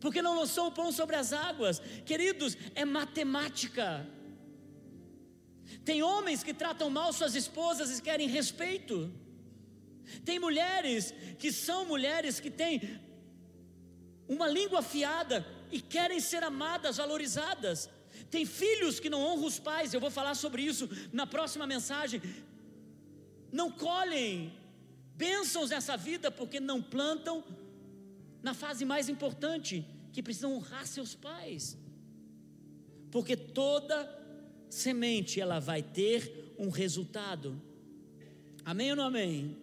[0.00, 1.80] porque não lançou o pão sobre as águas.
[2.06, 4.06] Queridos, é matemática.
[5.84, 9.12] Tem homens que tratam mal suas esposas e querem respeito.
[10.24, 12.80] Tem mulheres que são mulheres que têm
[14.28, 17.88] uma língua afiada e querem ser amadas, valorizadas.
[18.30, 22.20] Tem filhos que não honram os pais, eu vou falar sobre isso na próxima mensagem.
[23.50, 24.52] Não colhem
[25.16, 27.42] bênçãos nessa vida porque não plantam
[28.42, 31.76] na fase mais importante, que precisam honrar seus pais.
[33.10, 33.96] Porque toda
[34.68, 37.60] semente ela vai ter um resultado.
[38.64, 39.56] Amém ou não amém?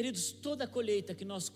[0.00, 1.52] Queridos, toda colheita que nós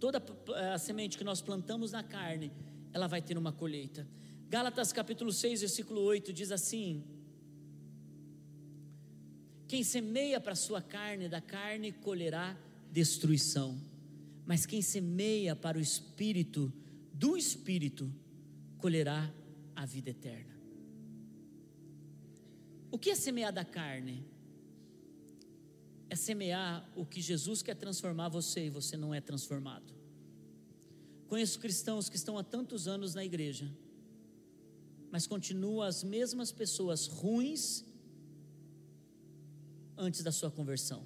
[0.00, 0.24] toda
[0.72, 2.50] a semente que nós plantamos na carne,
[2.94, 4.08] ela vai ter uma colheita.
[4.48, 7.04] Gálatas capítulo 6, versículo 8 diz assim:
[9.66, 12.56] quem semeia para a sua carne, da carne colherá
[12.90, 13.78] destruição.
[14.46, 16.72] Mas quem semeia para o espírito,
[17.12, 18.10] do espírito,
[18.78, 19.30] colherá
[19.76, 20.58] a vida eterna.
[22.90, 24.24] O que é semear da carne?
[26.18, 29.94] Semear o que Jesus quer transformar você e você não é transformado.
[31.28, 33.70] Conheço cristãos que estão há tantos anos na igreja,
[35.12, 37.84] mas continuam as mesmas pessoas ruins
[39.96, 41.04] antes da sua conversão.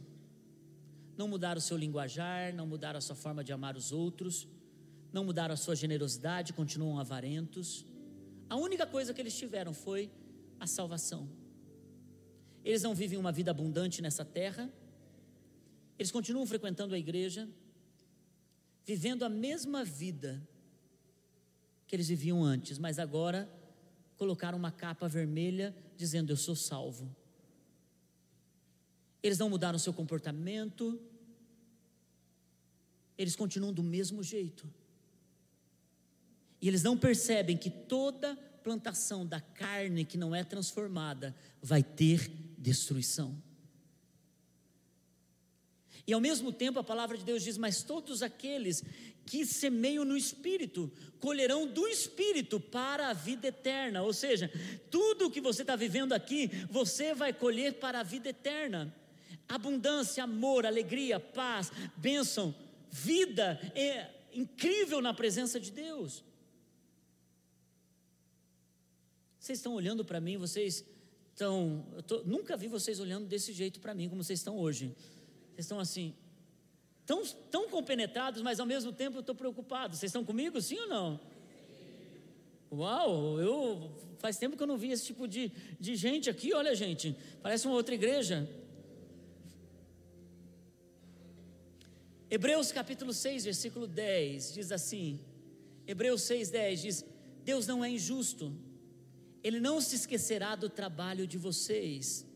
[1.16, 4.48] Não mudaram o seu linguajar, não mudaram a sua forma de amar os outros,
[5.12, 7.84] não mudaram a sua generosidade, continuam avarentos.
[8.48, 10.10] A única coisa que eles tiveram foi
[10.58, 11.28] a salvação.
[12.64, 14.72] Eles não vivem uma vida abundante nessa terra,
[15.98, 17.48] eles continuam frequentando a igreja,
[18.84, 20.46] vivendo a mesma vida
[21.86, 23.48] que eles viviam antes, mas agora
[24.16, 27.14] colocaram uma capa vermelha dizendo: Eu sou salvo.
[29.22, 31.00] Eles não mudaram seu comportamento,
[33.16, 34.68] eles continuam do mesmo jeito.
[36.60, 42.30] E eles não percebem que toda plantação da carne que não é transformada vai ter
[42.56, 43.36] destruição.
[46.06, 48.82] E ao mesmo tempo a palavra de Deus diz: Mas todos aqueles
[49.24, 54.02] que semeiam no Espírito colherão do Espírito para a vida eterna.
[54.02, 54.50] Ou seja,
[54.90, 58.92] tudo o que você está vivendo aqui, você vai colher para a vida eterna
[59.48, 62.54] abundância, amor, alegria, paz, bênção,
[62.90, 66.24] vida é incrível na presença de Deus.
[69.38, 70.84] Vocês estão olhando para mim, vocês
[71.32, 71.84] estão.
[72.06, 74.94] Tô, nunca vi vocês olhando desse jeito para mim, como vocês estão hoje.
[75.52, 76.14] Vocês estão assim,
[77.04, 79.94] tão, tão compenetrados, mas ao mesmo tempo eu estou preocupado.
[79.94, 81.20] Vocês estão comigo, sim ou não?
[82.72, 86.74] Uau, eu faz tempo que eu não vi esse tipo de, de gente aqui, olha,
[86.74, 88.48] gente, parece uma outra igreja.
[92.30, 95.20] Hebreus capítulo 6, versículo 10 diz assim:
[95.86, 97.04] Hebreus 6, 10 diz:
[97.44, 98.56] Deus não é injusto,
[99.44, 102.26] Ele não se esquecerá do trabalho de vocês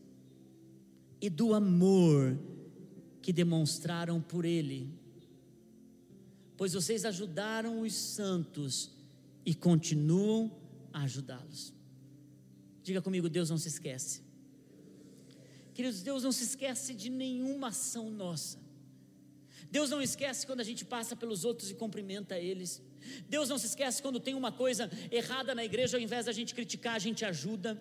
[1.19, 2.37] e do amor
[3.27, 4.89] que demonstraram por Ele,
[6.55, 8.89] pois vocês ajudaram os santos
[9.45, 10.49] e continuam
[10.93, 11.73] a ajudá-los.
[12.81, 14.21] Diga comigo, Deus não se esquece.
[15.73, 18.59] Queridos, Deus não se esquece de nenhuma ação nossa.
[19.69, 22.81] Deus não esquece quando a gente passa pelos outros e cumprimenta eles.
[23.27, 26.55] Deus não se esquece quando tem uma coisa errada na igreja, ao invés da gente
[26.55, 27.77] criticar, a gente ajuda.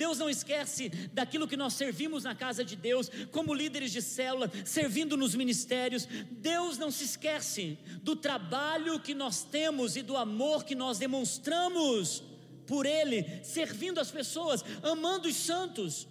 [0.00, 4.50] Deus não esquece daquilo que nós servimos na casa de Deus, como líderes de célula,
[4.64, 6.08] servindo nos ministérios.
[6.30, 12.22] Deus não se esquece do trabalho que nós temos e do amor que nós demonstramos
[12.66, 16.08] por Ele, servindo as pessoas, amando os santos.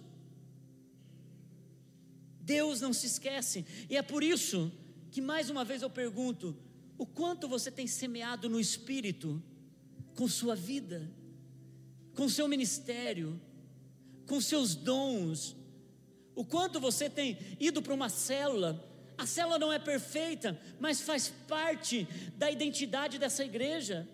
[2.42, 4.70] Deus não se esquece, e é por isso
[5.10, 6.56] que mais uma vez eu pergunto:
[6.96, 9.42] o quanto você tem semeado no Espírito,
[10.14, 11.10] com sua vida,
[12.14, 13.40] com seu ministério,
[14.30, 15.56] com seus dons,
[16.36, 18.80] o quanto você tem ido para uma célula,
[19.18, 24.08] a célula não é perfeita, mas faz parte da identidade dessa igreja.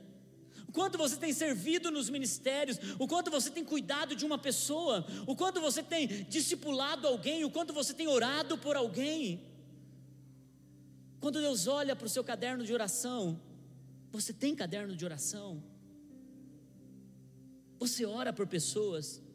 [0.66, 5.06] O quanto você tem servido nos ministérios, o quanto você tem cuidado de uma pessoa,
[5.26, 9.44] o quanto você tem discipulado alguém, o quanto você tem orado por alguém.
[11.20, 13.38] Quando Deus olha para o seu caderno de oração,
[14.10, 15.62] você tem caderno de oração?
[17.78, 19.25] Você ora por pessoas?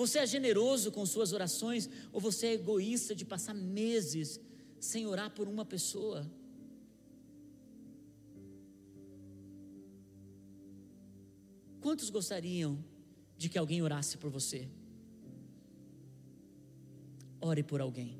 [0.00, 4.40] Você é generoso com suas orações ou você é egoísta de passar meses
[4.80, 6.26] sem orar por uma pessoa?
[11.82, 12.82] Quantos gostariam
[13.36, 14.66] de que alguém orasse por você?
[17.38, 18.18] Ore por alguém.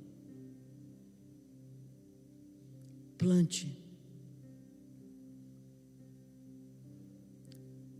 [3.16, 3.74] Plante.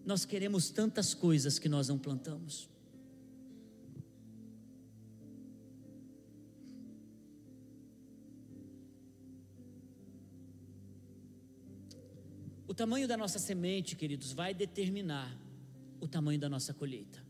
[0.05, 2.69] Nós queremos tantas coisas que nós não plantamos.
[12.71, 15.37] O tamanho da nossa semente, queridos, vai determinar
[16.01, 17.21] o tamanho da nossa colheita.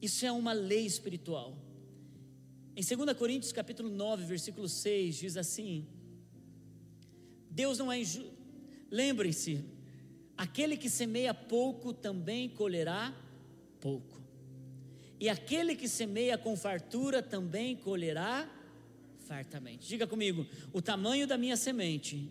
[0.00, 1.58] Isso é uma lei espiritual.
[2.76, 5.84] Em 2 Coríntios capítulo 9, versículo 6, diz assim:
[7.50, 8.30] Deus não é injusto.
[8.88, 9.64] Lembrem-se,
[10.36, 13.12] aquele que semeia pouco também colherá
[13.80, 14.22] pouco.
[15.18, 18.48] E aquele que semeia com fartura também colherá
[19.26, 19.88] fartamente.
[19.88, 22.30] Diga comigo, o tamanho da minha semente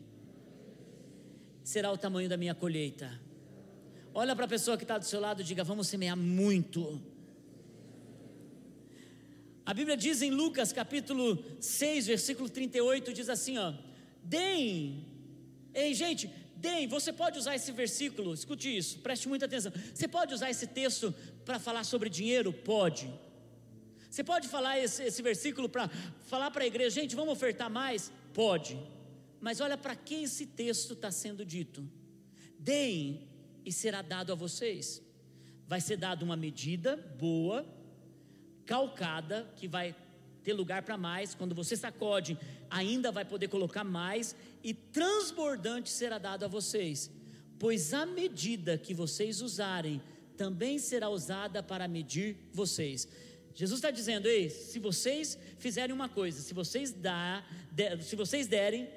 [1.68, 3.08] será o tamanho da minha colheita.
[4.14, 7.02] Olha para a pessoa que está do seu lado e diga: Vamos semear muito.
[9.66, 13.74] A Bíblia diz em Lucas capítulo 6, versículo 38, diz assim: ó,
[14.24, 15.06] deem,
[15.74, 19.74] ei gente, deem, você pode usar esse versículo, escute isso, preste muita atenção.
[19.94, 22.54] Você pode usar esse texto para falar sobre dinheiro?
[22.54, 23.14] Pode.
[24.10, 25.90] Você pode falar esse, esse versículo para
[26.28, 28.10] falar para a igreja, gente, vamos ofertar mais?
[28.34, 28.80] Pode.
[29.40, 31.88] Mas olha para que esse texto está sendo dito:
[32.58, 33.28] deem
[33.66, 35.02] e será dado a vocês.
[35.68, 37.66] Vai ser dado uma medida boa,
[38.66, 39.96] calcada, que vai
[40.44, 41.36] ter lugar para mais.
[41.36, 42.38] Quando você sacode,
[42.70, 47.12] ainda vai poder colocar mais, e transbordante será dado a vocês.
[47.60, 50.02] Pois a medida que vocês usarem
[50.38, 53.08] também será usada para medir vocês.
[53.54, 57.44] Jesus está dizendo: ei, se vocês fizerem uma coisa, se vocês, dá,
[58.02, 58.88] se vocês derem,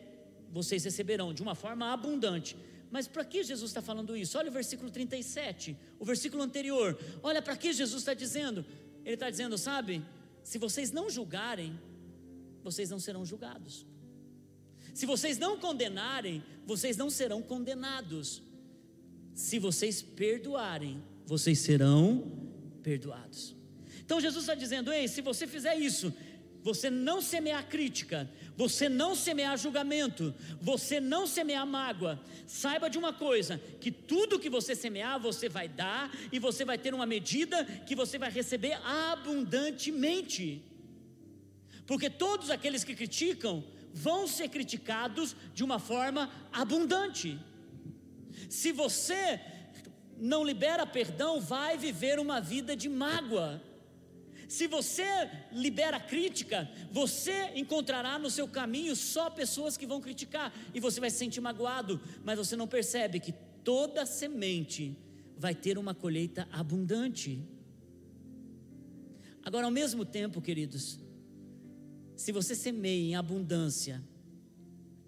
[0.51, 2.57] vocês receberão de uma forma abundante.
[2.91, 4.37] Mas para que Jesus está falando isso?
[4.37, 6.99] Olha o versículo 37, o versículo anterior.
[7.23, 8.65] Olha para que Jesus está dizendo.
[9.05, 10.03] Ele está dizendo, sabe,
[10.43, 11.79] se vocês não julgarem,
[12.63, 13.87] vocês não serão julgados.
[14.93, 18.43] Se vocês não condenarem, vocês não serão condenados.
[19.35, 22.51] Se vocês perdoarem, vocês serão
[22.83, 23.55] perdoados.
[24.01, 26.13] Então Jesus está dizendo: ei, se você fizer isso,
[26.63, 33.13] você não semear crítica, você não semear julgamento, você não semear mágoa, saiba de uma
[33.13, 37.65] coisa: que tudo que você semear, você vai dar, e você vai ter uma medida
[37.65, 40.63] que você vai receber abundantemente.
[41.87, 47.39] Porque todos aqueles que criticam vão ser criticados de uma forma abundante.
[48.49, 49.41] Se você
[50.17, 53.63] não libera perdão, vai viver uma vida de mágoa.
[54.51, 55.05] Se você
[55.53, 61.09] libera crítica, você encontrará no seu caminho só pessoas que vão criticar e você vai
[61.09, 63.33] se sentir magoado, mas você não percebe que
[63.63, 64.99] toda semente
[65.39, 67.41] vai ter uma colheita abundante.
[69.45, 70.99] Agora, ao mesmo tempo, queridos,
[72.17, 74.03] se você semeia em abundância,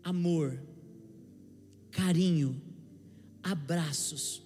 [0.05, 0.63] amor,
[1.91, 2.63] carinho,
[3.43, 4.41] abraços,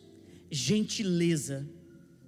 [0.51, 1.68] gentileza,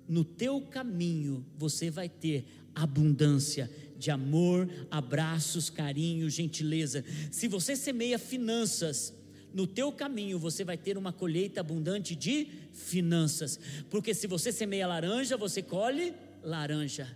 [0.08, 2.46] no teu caminho você vai ter
[2.82, 7.04] abundância de amor, abraços, carinho, gentileza.
[7.32, 9.12] Se você semeia finanças,
[9.52, 13.58] no teu caminho você vai ter uma colheita abundante de finanças,
[13.90, 17.08] porque se você semeia laranja, você colhe laranja.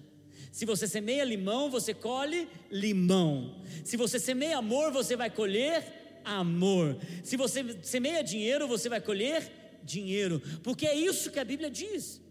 [0.50, 3.62] Se você semeia limão, você colhe limão.
[3.84, 6.98] Se você semeia amor, você vai colher amor.
[7.22, 12.21] Se você semeia dinheiro, você vai colher dinheiro, porque é isso que a Bíblia diz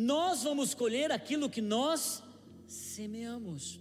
[0.00, 2.22] nós vamos colher aquilo que nós
[2.66, 3.78] semeamos.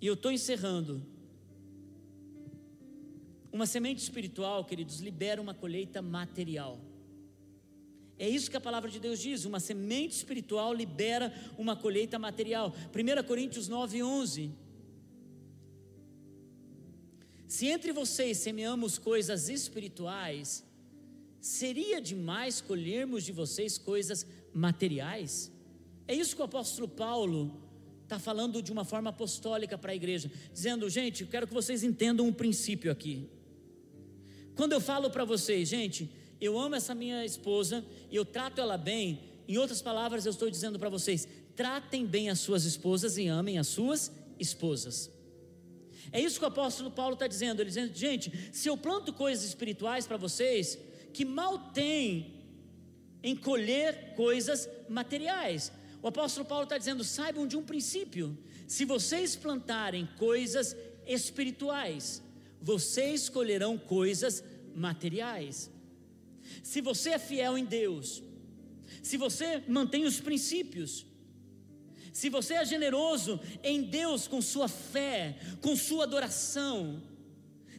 [0.00, 1.00] E eu estou encerrando.
[3.52, 6.80] Uma semente espiritual, queridos, libera uma colheita material.
[8.18, 12.74] É isso que a palavra de Deus diz: uma semente espiritual libera uma colheita material.
[12.92, 14.52] 1 Coríntios 9, 11.
[17.46, 20.64] Se entre vocês semeamos coisas espirituais,
[21.44, 25.52] seria demais colhermos de vocês coisas materiais?
[26.08, 27.60] É isso que o apóstolo Paulo
[28.02, 31.82] está falando de uma forma apostólica para a igreja, dizendo, gente, eu quero que vocês
[31.82, 33.28] entendam um princípio aqui.
[34.54, 38.78] Quando eu falo para vocês, gente, eu amo essa minha esposa e eu trato ela
[38.78, 43.26] bem, em outras palavras, eu estou dizendo para vocês: tratem bem as suas esposas e
[43.26, 45.10] amem as suas esposas.
[46.10, 47.60] É isso que o apóstolo Paulo está dizendo.
[47.60, 50.78] Ele dizendo, gente, se eu planto coisas espirituais para vocês,
[51.14, 52.34] que mal tem
[53.22, 55.72] em colher coisas materiais.
[56.02, 58.36] O apóstolo Paulo está dizendo: saibam de um princípio,
[58.66, 62.22] se vocês plantarem coisas espirituais,
[62.60, 64.44] vocês colherão coisas
[64.74, 65.70] materiais.
[66.62, 68.22] Se você é fiel em Deus,
[69.02, 71.06] se você mantém os princípios,
[72.12, 77.02] se você é generoso em Deus com sua fé, com sua adoração,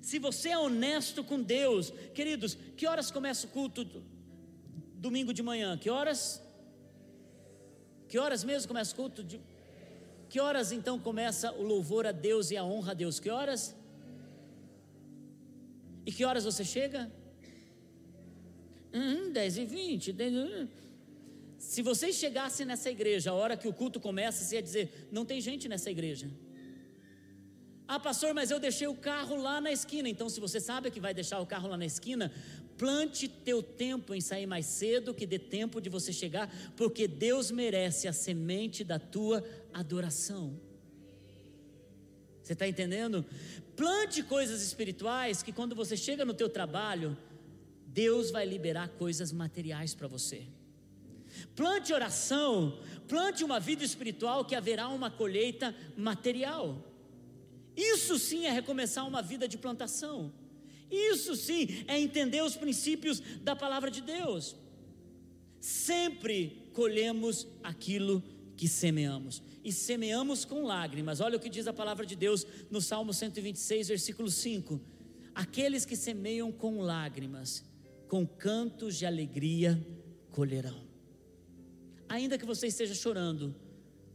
[0.05, 3.81] se você é honesto com Deus, queridos, que horas começa o culto
[5.05, 5.75] domingo de manhã?
[5.83, 6.39] Que horas?
[8.07, 9.23] Que horas mesmo começa o culto?
[9.23, 9.41] De...
[10.29, 13.19] Que horas então começa o louvor a Deus e a honra a Deus?
[13.19, 13.75] Que horas?
[16.05, 17.11] E que horas você chega?
[18.93, 20.13] Hum, 10 e 20.
[20.13, 20.69] 10...
[21.57, 25.25] Se vocês chegassem nessa igreja, a hora que o culto começa, você ia dizer: não
[25.25, 26.29] tem gente nessa igreja.
[27.87, 30.09] Ah, pastor, mas eu deixei o carro lá na esquina.
[30.09, 32.31] Então, se você sabe que vai deixar o carro lá na esquina,
[32.77, 37.51] plante teu tempo em sair mais cedo, que dê tempo de você chegar, porque Deus
[37.51, 40.59] merece a semente da tua adoração.
[42.41, 43.25] Você está entendendo?
[43.75, 47.17] Plante coisas espirituais que quando você chega no teu trabalho,
[47.85, 50.43] Deus vai liberar coisas materiais para você.
[51.55, 56.94] Plante oração, plante uma vida espiritual que haverá uma colheita material.
[57.75, 60.31] Isso sim é recomeçar uma vida de plantação.
[60.89, 64.55] Isso sim é entender os princípios da palavra de Deus.
[65.59, 68.23] Sempre colhemos aquilo
[68.55, 69.41] que semeamos.
[69.63, 71.19] E semeamos com lágrimas.
[71.19, 74.79] Olha o que diz a palavra de Deus no Salmo 126, versículo 5.
[75.33, 77.63] Aqueles que semeiam com lágrimas,
[78.07, 79.83] com cantos de alegria
[80.31, 80.85] colherão.
[82.07, 83.55] Ainda que você esteja chorando,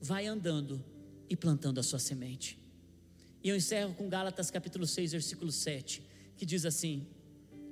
[0.01, 0.83] vai andando
[1.29, 2.60] e plantando a sua semente.
[3.43, 6.03] E eu encerro com Gálatas capítulo 6, versículo 7,
[6.37, 7.07] que diz assim: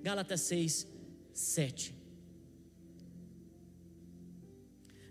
[0.02, 0.86] Gálatas 6,
[1.32, 1.94] 7.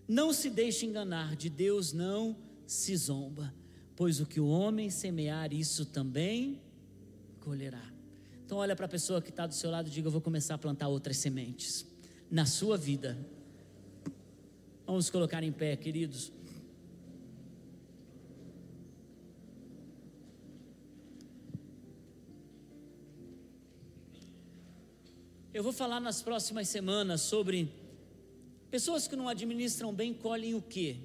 [0.07, 2.35] Não se deixe enganar, de Deus não
[2.65, 3.53] se zomba,
[3.95, 6.61] pois o que o homem semear, isso também
[7.41, 7.93] colherá.
[8.45, 10.55] Então, olha para a pessoa que está do seu lado e diga: Eu vou começar
[10.55, 11.85] a plantar outras sementes
[12.31, 13.17] na sua vida.
[14.85, 16.31] Vamos colocar em pé, queridos.
[25.57, 27.67] Eu vou falar nas próximas semanas sobre
[28.69, 30.97] pessoas que não administram bem colhem o quê?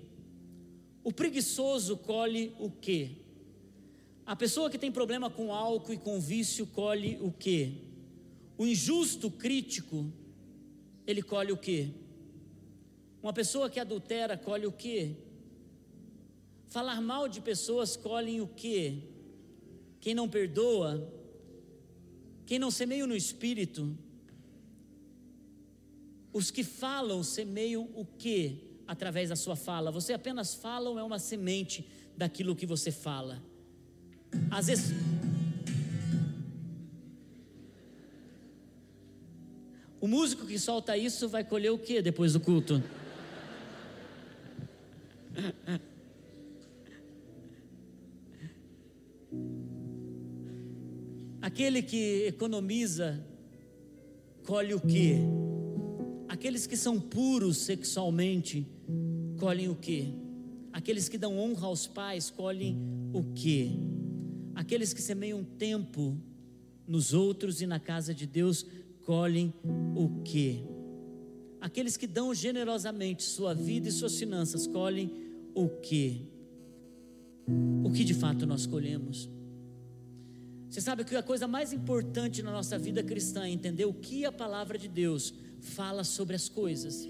[1.03, 3.13] O preguiçoso colhe o quê?
[4.27, 7.73] A pessoa que tem problema com álcool e com vício colhe o quê?
[8.59, 10.13] O injusto crítico,
[11.07, 11.89] ele colhe o quê?
[13.23, 15.17] Uma pessoa que adultera colhe o quê?
[16.69, 18.99] Falar mal de pessoas colhem o quê?
[19.99, 21.11] Quem não perdoa,
[22.45, 23.97] quem não semeia no espírito,
[26.33, 29.91] Os que falam semeiam o que através da sua fala?
[29.91, 33.43] Você apenas fala é uma semente daquilo que você fala?
[34.51, 34.93] Às vezes.
[40.01, 42.83] O músico que solta isso vai colher o que depois do culto?
[51.41, 53.25] Aquele que economiza,
[54.45, 55.42] colhe o que?
[56.43, 58.67] Aqueles que são puros sexualmente,
[59.39, 60.13] colhem o que?
[60.73, 62.77] Aqueles que dão honra aos pais, colhem
[63.13, 63.79] o que?
[64.53, 66.21] Aqueles que semeiam tempo
[66.85, 68.67] nos outros e na casa de Deus,
[69.05, 69.55] colhem
[69.95, 70.65] o que?
[71.61, 75.13] Aqueles que dão generosamente sua vida e suas finanças, colhem
[75.55, 76.27] o que?
[77.85, 79.31] O que de fato nós colhemos?
[80.69, 84.25] Você sabe que a coisa mais importante na nossa vida cristã é entender o que
[84.25, 85.33] a palavra de Deus
[85.63, 87.09] fala sobre as coisas.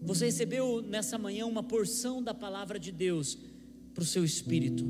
[0.00, 3.36] Você recebeu nessa manhã uma porção da palavra de Deus
[3.92, 4.84] para o seu espírito.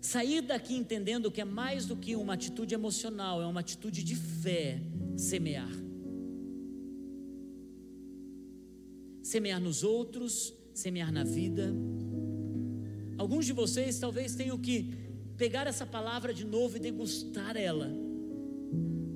[0.00, 4.16] Sair daqui entendendo que é mais do que uma atitude emocional, é uma atitude de
[4.16, 4.80] fé,
[5.16, 5.70] semear.
[9.22, 11.72] Semear nos outros, semear na vida
[13.18, 14.94] Alguns de vocês talvez tenham que
[15.38, 17.88] pegar essa palavra de novo e degustar ela,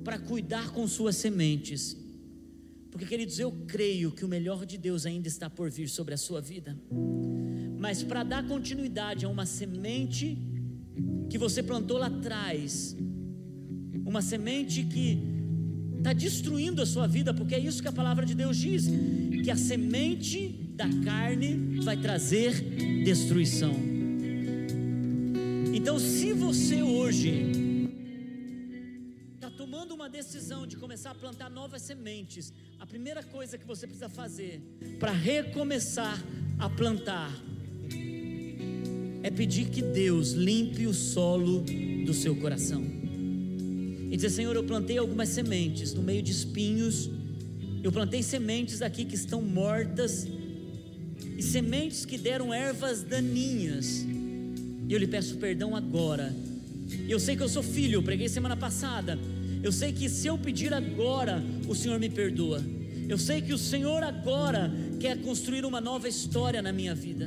[0.03, 1.97] para cuidar com suas sementes.
[2.89, 6.17] Porque, queridos, eu creio que o melhor de Deus ainda está por vir sobre a
[6.17, 6.77] sua vida.
[7.77, 10.37] Mas para dar continuidade a uma semente
[11.29, 12.95] que você plantou lá atrás,
[14.05, 15.19] uma semente que
[15.97, 18.85] está destruindo a sua vida, porque é isso que a palavra de Deus diz:
[19.43, 22.61] que a semente da carne vai trazer
[23.03, 23.92] destruição.
[25.93, 27.51] Então, se você hoje
[29.35, 33.85] está tomando uma decisão de começar a plantar novas sementes, a primeira coisa que você
[33.85, 34.59] precisa fazer
[34.99, 36.19] para recomeçar
[36.57, 37.31] a plantar
[39.21, 41.63] é pedir que Deus limpe o solo
[42.03, 42.83] do seu coração.
[44.09, 47.07] E dizer, Senhor, eu plantei algumas sementes no meio de espinhos,
[47.83, 50.27] eu plantei sementes aqui que estão mortas,
[51.37, 54.07] e sementes que deram ervas daninhas
[54.87, 56.33] e eu lhe peço perdão agora.
[57.07, 59.17] Eu sei que eu sou filho, eu preguei semana passada.
[59.61, 62.61] Eu sei que se eu pedir agora, o Senhor me perdoa.
[63.07, 67.25] Eu sei que o Senhor agora quer construir uma nova história na minha vida.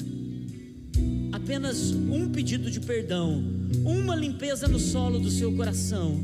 [1.32, 3.42] Apenas um pedido de perdão,
[3.84, 6.18] uma limpeza no solo do seu coração,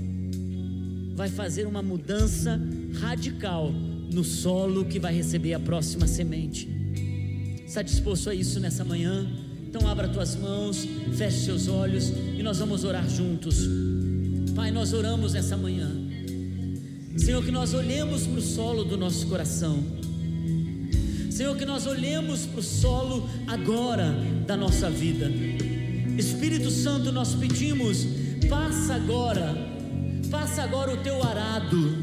[1.14, 2.60] vai fazer uma mudança
[3.00, 6.68] radical no solo que vai receber a próxima semente.
[7.66, 9.30] Está disposto a isso nessa manhã?
[9.72, 13.56] Então abra tuas mãos, feche seus olhos e nós vamos orar juntos.
[14.54, 15.90] Pai, nós oramos nessa manhã.
[17.16, 19.82] Senhor, que nós olhemos para o solo do nosso coração.
[21.30, 24.14] Senhor, que nós olhemos para o solo agora
[24.46, 25.30] da nossa vida.
[26.18, 28.06] Espírito Santo, nós pedimos,
[28.50, 29.56] passa agora,
[30.30, 32.01] passa agora o teu arado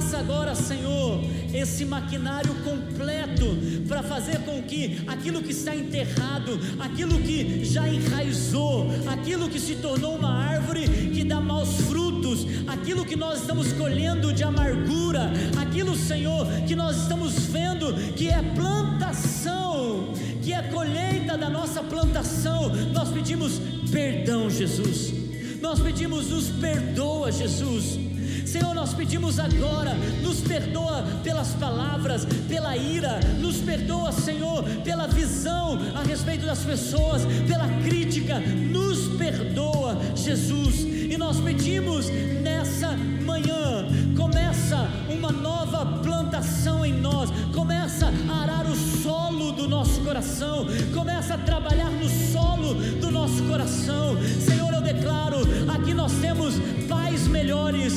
[0.00, 1.20] Passa agora, Senhor,
[1.52, 3.44] esse maquinário completo
[3.86, 9.74] para fazer com que aquilo que está enterrado, aquilo que já enraizou, aquilo que se
[9.74, 15.30] tornou uma árvore que dá maus frutos, aquilo que nós estamos colhendo de amargura,
[15.60, 22.74] aquilo, Senhor, que nós estamos vendo que é plantação, que é colheita da nossa plantação,
[22.94, 23.60] nós pedimos
[23.92, 25.12] perdão, Jesus.
[25.60, 28.09] Nós pedimos, nos perdoa, Jesus
[28.50, 29.94] Senhor, nós pedimos agora,
[30.24, 37.22] nos perdoa pelas palavras, pela ira, nos perdoa, Senhor, pela visão a respeito das pessoas,
[37.46, 40.80] pela crítica, nos perdoa, Jesus.
[40.80, 42.06] E nós pedimos
[42.42, 43.86] nessa manhã,
[44.16, 51.34] começa uma nova plantação em nós, começa a arar o solo do nosso coração, começa
[51.34, 54.16] a trabalhar no solo do nosso coração.
[54.40, 55.38] Senhor, eu declaro,
[55.72, 56.54] aqui nós temos
[56.88, 57.94] pais melhores,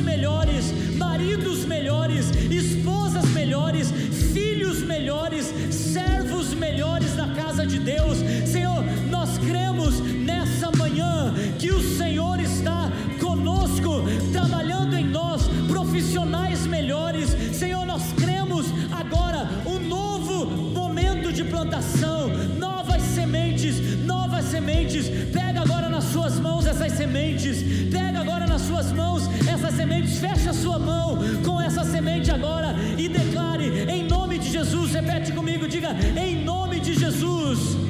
[0.00, 3.92] melhores, maridos melhores, esposas melhores,
[4.32, 8.18] filhos melhores, servos melhores na casa de Deus.
[26.90, 32.30] Sementes, pega agora nas suas mãos essas sementes, fecha a sua mão com essa semente
[32.30, 34.92] agora e declare em nome de Jesus.
[34.92, 37.89] Repete comigo, diga em nome de Jesus.